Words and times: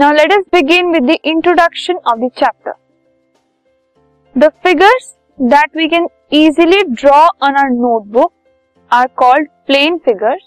Now 0.00 0.12
let 0.12 0.30
us 0.30 0.44
begin 0.52 0.92
with 0.92 1.06
the 1.08 1.18
introduction 1.24 1.96
of 2.06 2.20
the 2.20 2.30
chapter. 2.36 2.74
The 4.36 4.52
figures 4.62 5.16
that 5.38 5.70
we 5.74 5.88
can 5.88 6.06
easily 6.30 6.84
draw 6.92 7.30
on 7.40 7.56
our 7.56 7.70
notebook 7.70 8.32
are 8.90 9.08
called 9.08 9.48
plane 9.66 9.98
figures. 9.98 10.44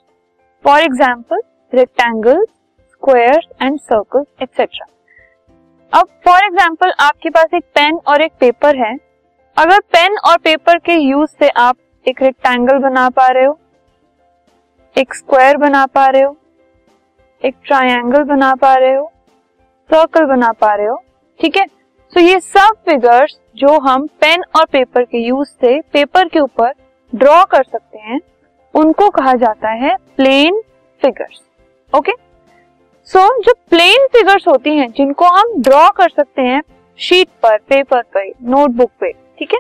For 0.66 0.80
example, 0.80 1.38
rectangles, 1.74 2.48
squares 2.94 3.46
and 3.60 3.82
circles, 3.82 4.28
etc. 4.40 4.88
अब 5.94 6.08
for 6.26 6.44
example 6.46 6.94
आपके 7.02 7.30
पास 7.30 7.54
एक 7.54 7.64
pen 7.76 8.00
और 8.08 8.22
एक 8.22 8.32
paper 8.40 8.78
है 8.86 8.96
अगर 9.58 9.80
pen 9.94 10.18
और 10.28 10.38
paper 10.44 10.78
के 10.86 10.96
यूज़ 10.96 11.30
से 11.40 11.50
आप 11.60 11.78
एक 12.06 12.22
रेक्टेंगल 12.24 12.78
बना 12.90 13.10
पा 13.18 13.28
रहे 13.28 13.46
हो 13.46 13.60
एक 14.96 15.14
स्क्वायर 15.16 15.58
बना 15.70 15.86
पा 15.96 16.08
रहे 16.08 16.22
हो 16.22 16.36
एक 17.42 17.56
ट्रायंगल 17.66 18.24
बना 18.36 18.54
पा 18.62 18.76
रहे 18.76 18.94
हो 18.96 19.12
सर्कल 19.92 20.26
बना 20.26 20.52
पा 20.52 20.74
रहे 20.76 20.88
हो, 20.88 20.96
ठीक 21.40 21.58
है? 21.58 21.66
सो 22.14 22.20
ये 22.20 22.40
सब 22.40 22.76
फिगर्स 22.86 23.38
जो 23.58 23.78
हम 23.80 24.06
पेन 24.22 24.44
और 24.56 24.66
पेपर 24.72 25.04
के 25.04 25.18
यूज़ 25.18 25.48
से 25.52 25.80
पेपर 25.94 26.28
के 26.28 26.40
ऊपर 26.40 26.74
ड्रॉ 27.14 27.44
कर 27.46 27.64
सकते 27.64 28.00
हैं, 28.00 28.20
उनको 28.74 29.10
कहा 29.10 29.34
जाता 29.36 29.70
है 29.76 29.96
प्लेन 30.18 30.62
फिगर्स 31.02 31.42
ओके 31.94 32.12
सो 33.10 33.26
जो 33.42 33.54
प्लेन 33.70 34.08
फिगर्स 34.14 34.48
होती 34.48 34.76
हैं, 34.78 34.92
जिनको 34.92 35.26
हम 35.28 35.54
ड्रॉ 35.60 35.90
कर 35.90 36.10
सकते 36.10 36.42
हैं 36.42 36.62
शीट 37.00 37.28
पर 37.44 37.58
पेपर 37.70 38.02
पर 38.16 38.32
नोटबुक 38.50 38.90
पे, 39.00 39.12
ठीक 39.12 39.54
है? 39.54 39.60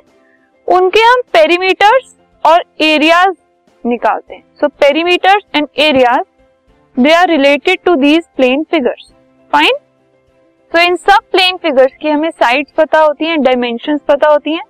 उनके 0.67 1.01
हम 1.01 1.21
पेरीमीटर्स 1.33 2.15
और 2.43 2.63
एरियाज़ 2.81 3.35
निकालते 3.83 4.33
हैं। 4.33 4.43
So 4.61 4.67
perimeters 4.81 5.43
and 5.55 5.67
areas 5.79 6.25
they 6.97 7.13
are 7.13 7.27
related 7.29 7.79
to 7.85 7.95
these 7.97 8.23
plane 8.37 8.63
figures 8.71 9.11
fine 9.53 9.73
तो 10.71 10.79
इन 10.79 10.95
सब 10.97 11.23
प्लेन 11.31 11.57
फिगर्स 11.57 11.91
की 12.01 12.09
हमें 12.09 12.29
साइड्स 12.31 12.71
पता 12.73 12.99
होती 12.99 13.25
हैं 13.25 13.41
डायमेंशन 13.43 13.97
पता 14.07 14.29
होती 14.29 14.53
हैं, 14.53 14.63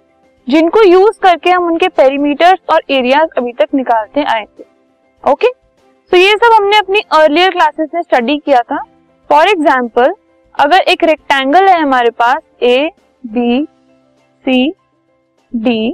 जिनको 0.48 0.82
यूज़ 0.84 1.20
करके 1.24 1.50
हम 1.50 1.66
उनके 1.66 1.88
पेरीमीटर्स 1.90 2.60
और 2.70 2.82
एरियाज़ 2.92 3.38
अभी 3.38 3.52
तक 3.54 3.76
निकालते 3.76 4.24
आए 4.26 4.46
थे। 4.46 4.64
ओके 5.24 5.52
तो 6.12 6.18
ये 6.18 6.32
सब 6.36 6.54
हमने 6.54 6.78
अपनी 6.78 7.02
अर्लियर 7.14 7.52
क्लासेस 7.52 7.90
में 7.94 8.02
स्टडी 8.02 8.38
किया 8.38 8.62
था। 8.62 8.78
फॉर 9.30 9.50
एग्ज़ाम्पल 9.50 10.14
अगर 10.56 10.82
एक 10.92 11.04
रेक्टेंगल 11.04 11.68
है 11.68 11.80
हमारे 11.82 12.10
पास 12.14 12.42
A 12.64 12.90
B 13.24 13.64
C 14.46 14.72
D 15.52 15.94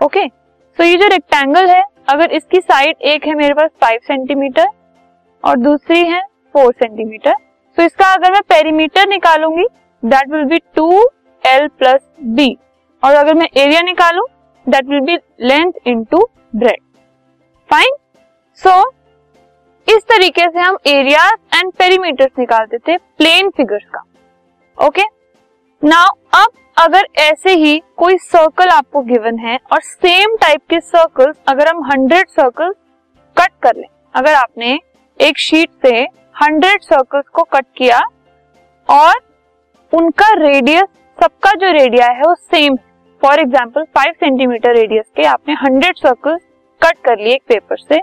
okay 0.00 0.26
तो 0.28 0.84
ये 0.84 0.96
जो 0.96 1.08
रेक्टेंगल 1.08 1.68
है, 1.68 1.82
अगर 2.08 2.30
इसकी 2.32 2.60
साइड 2.60 2.96
एक 3.04 3.26
है 3.26 3.34
मेरे 3.34 3.54
पास 3.54 3.70
फाइव 3.80 3.98
सेंटीमीटर 4.04 4.68
और 5.44 5.56
दूसरी 5.58 6.04
है 6.04 6.22
फोर 6.54 6.72
सेंटीमीटर 6.74 7.34
तो 7.78 7.84
इसका 7.84 8.12
अगर 8.14 8.32
मैं 8.32 8.40
perimeter 8.48 9.06
निकालूँगी 9.08 9.64
that 10.02 10.30
will 10.30 10.44
be 10.44 10.58
two 10.76 10.90
L 11.44 11.66
plus 11.78 12.00
B 12.36 12.56
और 13.02 13.14
अगर 13.14 13.34
मैं 13.34 13.46
एरिया 13.56 13.80
निकालू 13.82 14.26
that 14.66 14.86
will 14.86 15.00
be 15.00 15.18
length 15.40 15.72
into 15.86 16.22
breadth 16.56 16.80
fine 17.70 17.96
so 18.60 18.72
इस 19.86 20.02
तरीके 20.08 20.44
से 20.44 20.60
हम 20.60 20.78
एरिया 20.86 21.28
एंड 21.54 21.72
पेरीमीटर्स 21.72 22.38
निकालते 22.38 22.78
थे 22.78 22.96
प्लेन 22.96 23.50
फिगर्स 23.50 23.84
का. 23.94 24.02
ओके 24.78 25.02
नाउ 25.82 26.08
अब 26.34 26.52
अगर 26.76 27.06
ऐसे 27.20 27.54
ही 27.56 27.80
कोई 27.96 28.16
सर्कल 28.18 28.68
आपको 28.70 29.00
गिवन 29.02 29.38
है, 29.38 29.58
और 29.72 29.80
सेम 29.82 30.36
टाइप 30.36 30.60
के 30.70 30.80
सर्कल्स 30.80 31.36
अगर 31.48 31.68
हम 31.68 31.84
हंड्रेड 31.84 32.28
सर्कल 32.30 32.74
कट 33.36 33.52
कर 33.62 33.76
लें, 33.76 33.88
अगर 34.14 34.34
आपने 34.34 34.78
एक 35.20 35.38
शीट 35.38 35.70
से 35.86 36.06
हंड्रेड 36.38 36.82
सर्कल्स 36.82 37.24
को 37.28 37.42
कट 37.52 37.66
किया 37.76 37.98
और 38.88 39.14
उनका 39.92 40.32
रेडियस 40.32 40.84
सबका 41.18 41.52
जो 41.52 41.70
रेडिया 41.72 42.06
है 42.08 42.22
वो 42.22 42.34
same 42.34 42.76
for 43.22 43.40
example 43.40 43.84
five 43.94 44.12
centimetre 44.12 44.74
radius 44.74 45.04
के 45.16 45.24
आपने 45.24 45.54
हंड्रेड 45.54 45.96
सर्कल्स 45.96 46.40
कट 46.80 46.98
कर 47.04 47.18
लिए 47.18 47.34
एक 47.34 47.42
पेपर 47.48 47.76
से 47.78 48.00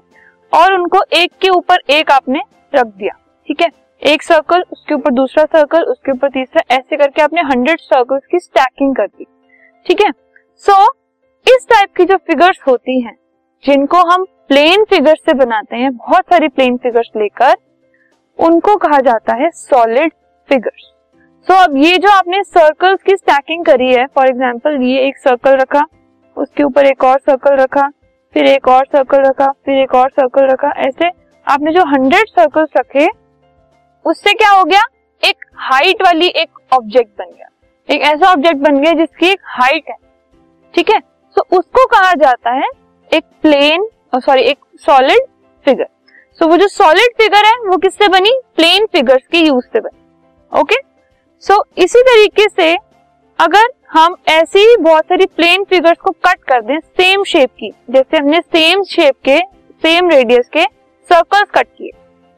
और 0.51 0.73
उनको 0.73 1.03
एक 1.13 1.31
के 1.41 1.49
ऊपर 1.49 1.79
एक 1.89 2.11
आपने 2.11 2.41
रख 2.73 2.85
दिया, 2.87 3.13
ठीक 3.47 3.61
है? 3.61 3.69
एक 4.01 4.23
सर्कल 4.23 4.63
उसके 4.71 4.93
ऊपर 4.93 5.11
दूसरा 5.13 5.43
सर्कल 5.45 5.83
उसके 5.83 6.11
ऊपर 6.11 6.29
तीसरा, 6.29 6.61
ऐसे 6.75 6.97
करके 6.97 7.21
आपने 7.21 7.41
हंड्रेड 7.41 7.79
सर्कल्स 7.79 8.25
की 8.31 8.39
स्टैकिंग 8.39 8.95
कर 8.95 9.07
दी, 9.07 9.25
ठीक 9.85 10.01
है? 10.01 10.11
सो 10.63 10.81
इस 11.45 11.67
टाइप 11.69 11.95
की 11.97 12.05
जो 12.05 12.17
फिगर्स 12.17 12.59
होती 12.67 12.99
हैं, 13.01 13.15
जिनको 13.63 14.01
हम 14.11 14.25
प्लेन 14.47 14.83
फिगर्स 14.89 15.25
से 15.25 15.33
बनाते 15.35 15.75
हैं, 15.75 15.95
बहुत 15.97 16.25
सारी 16.29 16.47
प्लेन 16.47 16.77
फिगर्स 16.77 17.09
लेकर 17.17 17.55
उनको 18.39 18.75
कहा 18.75 18.99
जाता 18.99 19.33
है 19.33 19.49
सॉलिड 19.49 20.13
फिगर्स 20.49 20.91
सो 21.47 21.53
अब 21.53 21.75
ये 21.77 21.97
जो 21.97 22.09
आपने 22.09 22.43
सर्कल्स 22.43 23.01
की 23.03 23.15
स्टैकिंग 23.15 23.65
करी 23.65 23.93
है 23.93 24.05
फॉर 24.05 24.27
एग्ज़ाम्पल 24.27 24.81
ये 24.81 25.07
एक 25.07 25.17
सर्कल 25.17 25.51
रखा, 25.51 25.85
उसके 26.37 26.63
ऊपर 26.63 26.85
एक 26.85 27.03
और 27.03 27.19
सर्कल 27.19 27.55
रखा, 27.55 27.87
फिर 28.33 28.45
एक 28.45 28.67
और 28.67 28.85
सर्कल 28.85 29.21
रखा, 29.21 29.47
फिर 29.65 29.77
एक 29.77 29.95
और 29.95 30.09
सर्कल 30.09 30.47
रखा, 30.47 30.71
ऐसे 30.77 31.09
आपने 31.47 31.71
जो 31.71 31.83
हंड्रेड 31.85 32.27
सर्कल्स 32.27 32.69
रखे, 32.77 33.07
उससे 34.05 34.33
क्या 34.33 34.49
हो 34.49 34.63
गया? 34.63 34.81
एक 35.23 35.45
हाइट 35.55 36.01
वाली 36.01 36.27
एक 36.27 36.73
ऑब्जेक्ट 36.73 37.11
बन 37.19 37.25
गया. 37.25 37.47
एक 37.89 38.01
ऐसा 38.01 38.31
ऑब्जेक्ट 38.31 38.57
बन 38.57 38.77
गया 38.77 38.93
जिसकी 38.93 39.27
एक 39.27 39.39
हाइट 39.43 39.89
है. 39.89 39.95
ठीक 40.73 40.89
है? 40.89 40.99
सो 41.35 41.57
उसको 41.57 41.85
कहा 41.85 42.13
जाता 42.13 42.51
है 42.51 42.69
एक 43.11 43.23
प्लेन 43.41 43.87
सॉरी 44.15 44.41
एक 44.41 44.57
सॉलिड 44.79 45.27
फिगर 45.65 45.87
सो 46.39 46.45
so, 46.45 46.51
वो 46.51 46.57
जो 46.57 46.67
सॉलिड 46.67 47.13
फिगर 47.17 47.45
है 47.45 47.53
वो 47.65 47.77
किससे 47.77 48.07
बनी? 48.07 48.31
प्लेन 48.55 48.85
फिगर्स 48.85 49.21
के 49.31 49.37
यूज़ 49.37 49.65
से 49.65 49.79
बनी। 49.79 50.59
ओके 50.59 50.75
सो 51.43 51.63
इसी 51.77 52.01
तरीके 52.03 52.47
से 52.49 52.75
अगर 53.39 53.69
हम 53.91 54.15
ऐसी 54.29 54.75
बहुत 54.77 55.05
सारी 55.05 55.25
प्लेन 55.35 55.63
फिगर्स 55.69 55.97
को 55.97 56.11
कट 56.25 56.43
कर 56.49 56.61
दें 56.61 56.79
सेम 56.79 57.23
शेप 57.23 57.49
की 57.59 57.71
जैसे 57.89 58.17
हमने 58.17 58.39
सेम 58.41 58.83
शेप 58.89 59.15
के 59.25 59.37
सेम 59.81 60.09
रेडियस 60.09 60.49
के 60.53 60.63
सर्कल्स 61.09 61.49
कट 61.55 61.67
किए। 61.67 61.91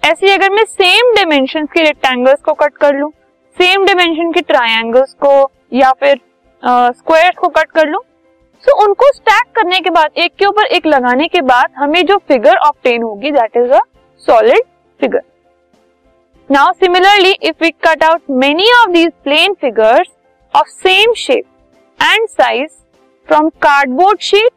ऐसे 0.04 0.34
अगर 0.34 0.50
मैं 0.54 0.66
सेम 0.66 1.14
डायमेंशन 1.16 1.66
के 1.66 1.84
रेक्टेंगल्स 1.84 2.42
को 2.42 2.54
कट 2.54 2.78
कर 2.78 2.96
लूँ 2.96 3.12
सेम 3.58 3.86
डायमेंशन 3.86 4.32
के 4.32 4.42
ट्रायंगल्स 4.44 5.14
को 5.26 5.34
या 5.74 5.92
फिर 5.92 6.20
स्क्वायर्स 6.64 7.36
uh, 7.36 7.42
को 7.42 7.48
कट 7.50 7.72
कर 7.72 7.88
लूँ 7.88 8.02
सो 8.64 8.72
so, 8.72 8.84
उनको 8.84 9.12
स्टैक 9.14 9.46
करने 9.56 9.80
के 9.80 9.90
बाद 9.90 10.18
एक 10.18 10.34
के 10.40 10.46
ऊपर 10.46 10.66
एक 10.76 10.86
लगाने 10.88 11.28
के 11.28 11.42
बाद 11.44 11.74
हमें 11.78 12.06
जो 12.06 12.18
फिगर 12.28 12.58
ऑप्टेन 12.68 13.04
होगी 13.04 13.32
that 13.32 13.58
is 13.58 13.72
a 13.72 13.80
solid 14.24 14.64
figure 15.00 15.22
now 16.50 16.72
similarly 16.76 17.32
if 17.42 17.64
we 17.64 17.70
cut 17.86 18.04
out 18.04 18.22
many 18.38 18.72
of 18.74 18.90
these 18.92 19.12
plane 19.24 19.54
figures 19.62 20.08
of 20.54 20.68
same 20.68 21.14
shape 21.18 21.46
and 22.00 22.28
size 22.30 22.72
from 23.28 23.50
cardboard 23.62 24.20
sheet 24.22 24.52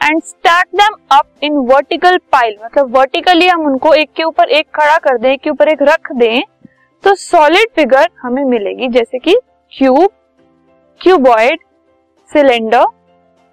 and 0.00 0.22
stack 0.24 0.66
them 0.74 0.96
up 1.12 1.26
in 1.42 1.56
vertical 1.66 2.18
pile 2.32 2.56
मतलब 2.64 2.96
vertically 2.96 3.48
हम 3.48 3.66
उनको 3.66 3.94
एक 3.94 4.10
के 4.16 4.24
ऊपर 4.24 4.50
एक 4.50 4.66
खड़ा 4.74 4.96
कर 4.98 5.18
दें 5.18 5.30
एक 5.32 5.40
के 5.40 5.50
ऊपर 5.50 5.68
एक 5.68 5.82
रख 5.82 6.12
दें 6.14 6.40
तो 7.04 7.14
सॉलिड 7.16 7.70
फिगर 7.76 8.08
हमें 8.22 8.44
मिलेगी 8.44 8.88
जैसे 8.92 9.18
कि 9.18 9.38
क्यूब 9.72 10.08
क्यूबॉइड 11.00 11.60
सिलेंडर 12.30 12.84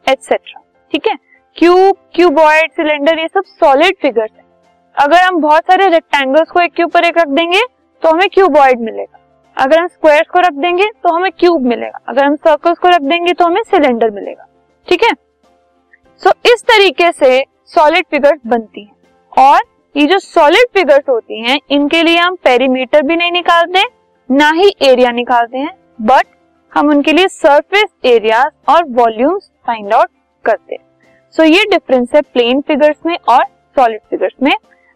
एटसेट्रा 0.07 0.62
ठीक 0.94 1.07
है? 1.07 1.16
क्यूब 1.57 1.95
क्यूबॉइड 2.16 2.72
सिलेंडर 2.72 3.19
ये 3.19 3.28
सब 3.28 3.44
सॉलिड 3.45 3.95
फिगर्स 4.01 4.31
है। 4.31 4.45
अगर 4.95 5.22
हम 5.22 5.40
बहुत 5.41 5.63
सारे 5.63 5.88
रेक्टेंगल्स 5.90 6.51
को 6.51 6.62
एक 6.62 6.73
के 6.73 6.84
ऊपर 6.84 7.06
एक 7.06 7.18
रख 7.18 7.28
देंगे 7.29 7.62
तो 8.03 8.09
हमें 8.09 8.29
क्यूबॉइड 8.29 8.79
मिलेगा। 8.79 9.19
अगर 9.57 9.79
हम 9.79 9.88
स्क्वायर्स 9.88 10.28
को 10.29 10.40
रख 10.40 10.53
देंगे 10.56 10.90
तो 11.03 11.13
हमें 11.13 11.31
क्यूब 11.31 11.66
मिलेगा। 11.66 12.00
अगर 12.09 12.25
हम 12.25 12.35
सर्कल्स 12.38 12.78
को 12.78 12.90
रख 12.90 13.01
देंगे 13.03 13.34
तो 13.34 13.46
हमें 13.46 13.62
सिलेंडर 13.63 14.09
मिलेगा। 14.12 14.47
ठीक 14.88 15.03
है? 15.03 15.13
सो 16.22 16.31
इस 16.46 16.63
तरीके 16.63 17.11
से 17.14 17.43
सॉलिड 17.67 18.05
फिगर्स 18.11 18.40
बनती 18.47 18.84
हैं। 18.84 19.46
और 19.46 19.61
ये 19.96 20.05
जो 20.05 20.20
सॉलिड 20.20 20.67
फिगर्स 20.73 21.09
होती 21.09 21.41
हैं, 21.41 21.59
इनके 21.72 22.02
लिए 22.03 22.17
हम 22.17 22.35
पेरीमीटर 22.43 23.02
भी 23.02 23.16
नहीं 23.16 23.31
निकालते, 23.31 23.84
ना 24.29 24.49
ही 24.52 24.73
एरिया 24.81 25.11
निकालते 25.11 25.58
हैं 25.58 25.72
बट 26.02 26.26
हम 26.78 26.90
उनके 26.90 27.12
लिए 27.12 27.28
सरफेस 27.28 27.85
एरिया 28.06 28.44
और 28.70 28.84
वॉल्यूम्स 28.97 29.50
फाइंड 29.68 29.94
आउट 29.94 30.09
करते 30.46 30.76
हैं। 30.76 30.82
सो 31.35 31.44
so, 31.44 31.50
ये 31.50 31.64
डिफरेंस 31.72 32.09
है 32.16 32.22
प्लेन 32.24 32.59
फिगर्स 32.68 32.97
में 33.06 33.16
और 33.29 33.44
सॉलिड 33.76 34.02
फिगर्स 34.09 34.34
में। 34.44 34.52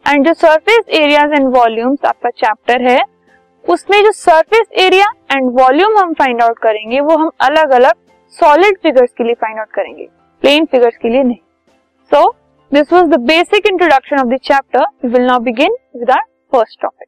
एंड 0.06 0.26
जो 0.28 0.34
सरफेस 0.34 0.84
एरियाज़ 1.00 1.34
एंड 1.34 1.48
वॉल्यूम्स 1.56 2.06
आपका 2.06 2.30
चैप्टर 2.30 2.82
है 2.82 3.00
उसमें 3.64 3.98
जो 4.04 4.12
सरफेस 4.12 4.68
एरिया 4.84 5.06
एंड 5.32 5.50
वॉल्यूम 5.60 5.98
हम 5.98 6.14
फाइंड 6.14 6.42
आउट 6.44 6.60
करेंगे 6.60 7.00
वो 7.00 7.18
हम 7.18 7.32
अलग 7.42 7.72
अलग 7.76 7.94
सॉलिड 8.36 8.78
फिगर्स 8.84 9.12
के 9.18 9.24
लिए 9.24 9.34
फाइंड 9.42 9.60
आउट 9.60 9.72
करेंगे 9.76 10.08
प्लेन 10.44 10.66
फिगर्स 10.72 10.98
के 10.98 11.10
लिए 11.10 11.24
नहीं। 11.24 11.38
So 12.12 12.28
this 12.72 12.94
was 12.94 13.06
the 13.06 13.20
basic 13.28 13.68
introduction 13.68 14.20
of 14.20 14.28
the 14.28 14.40
chapter 14.44 15.08
will 15.08 15.26
now 15.26 15.40
begin 15.42 15.78
with 15.96 16.12
our 16.12 16.24
first 16.54 16.82
topic 16.82 17.08